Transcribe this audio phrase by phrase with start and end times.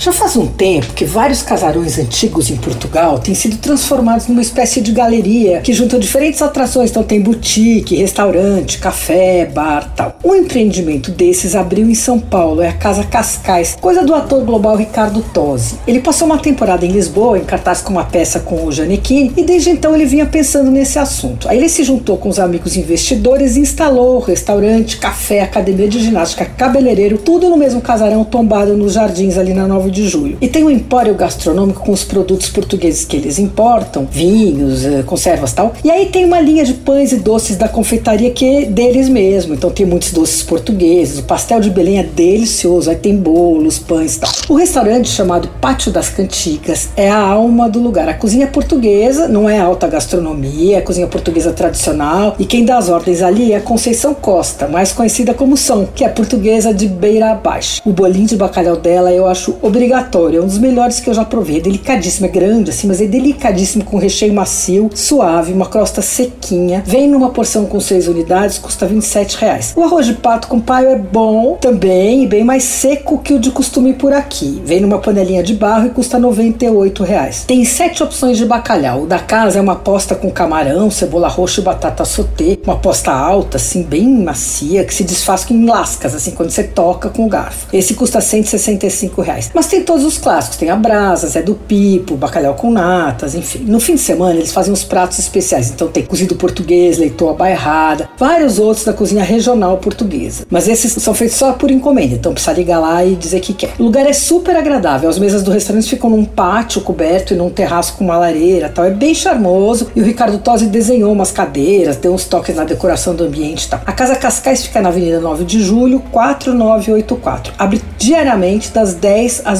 [0.00, 4.80] Já faz um tempo que vários casarões antigos em Portugal têm sido transformados numa espécie
[4.80, 6.88] de galeria que junta diferentes atrações.
[6.88, 10.16] Então tem boutique, restaurante, café, bar tal.
[10.24, 14.74] Um empreendimento desses abriu em São Paulo, é a Casa Cascais, coisa do ator global
[14.74, 15.74] Ricardo Tosi.
[15.86, 19.42] Ele passou uma temporada em Lisboa, em cartaz com uma peça com o Janequine, e
[19.42, 21.46] desde então ele vinha pensando nesse assunto.
[21.46, 26.46] Aí ele se juntou com os amigos investidores e instalou restaurante, café, academia de ginástica,
[26.46, 30.38] cabeleireiro, tudo no mesmo casarão tombado nos jardins ali na Nova de julho.
[30.40, 35.52] E tem um empório gastronômico com os produtos portugueses que eles importam, vinhos, eh, conservas
[35.52, 35.74] tal.
[35.84, 39.54] E aí tem uma linha de pães e doces da confeitaria que é deles mesmo.
[39.54, 44.16] Então tem muitos doces portugueses, o pastel de Belém é delicioso, aí tem bolos, pães
[44.16, 44.30] tal.
[44.48, 48.08] O restaurante chamado Pátio das Cantigas é a alma do lugar.
[48.08, 52.36] A cozinha portuguesa não é alta gastronomia, é cozinha portuguesa tradicional.
[52.38, 56.04] E quem dá as ordens ali é a Conceição Costa, mais conhecida como São, que
[56.04, 57.82] é portuguesa de beira abaixo.
[57.84, 60.40] O bolinho de bacalhau dela eu acho obrigatório obrigatório.
[60.40, 61.56] É um dos melhores que eu já provei.
[61.56, 66.82] É delicadíssimo, é grande assim, mas é delicadíssimo com recheio macio, suave, uma crosta sequinha.
[66.86, 69.72] Vem numa porção com seis unidades, custa 27 reais.
[69.74, 73.38] O arroz de pato com paio é bom também e bem mais seco que o
[73.38, 74.60] de costume por aqui.
[74.64, 77.44] Vem numa panelinha de barro e custa 98 reais.
[77.46, 79.04] Tem sete opções de bacalhau.
[79.04, 82.58] O da casa é uma posta com camarão, cebola roxa e batata sauté.
[82.64, 87.08] Uma posta alta, assim, bem macia, que se desfaz em lascas, assim, quando você toca
[87.08, 87.66] com o garfo.
[87.72, 89.50] Esse custa 165 reais.
[89.54, 93.60] Mas tem todos os clássicos, tem a brasa, Zé do Pipo, bacalhau com natas, enfim.
[93.60, 98.08] No fim de semana eles fazem uns pratos especiais, então tem cozido português, leitoa bairrada,
[98.18, 100.44] vários outros da cozinha regional portuguesa.
[100.50, 103.74] Mas esses são feitos só por encomenda, então precisa ligar lá e dizer que quer.
[103.78, 107.48] O lugar é super agradável, as mesas do restaurante ficam num pátio coberto e num
[107.48, 111.96] terraço com uma lareira tal, é bem charmoso e o Ricardo Tosi desenhou umas cadeiras,
[111.96, 113.80] deu uns toques na decoração do ambiente tal.
[113.86, 117.54] A Casa Cascais fica na Avenida 9 de Julho, 4984.
[117.56, 119.59] Abre diariamente das 10 às